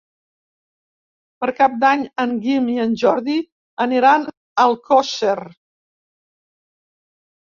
Per 1.43 1.49
Cap 1.57 1.73
d'Any 1.83 2.05
en 2.23 2.31
Guim 2.45 2.71
i 2.75 2.77
en 2.85 2.95
Jordi 3.01 3.35
aniran 3.85 4.25
a 4.31 4.63
Alcosser. 4.65 5.35